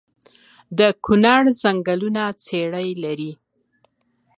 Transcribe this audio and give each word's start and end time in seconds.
د 0.77 0.79
کونړ 1.05 1.41
ځنګلونه 1.61 2.23
څیړۍ 2.43 2.89
لري؟ 3.03 3.31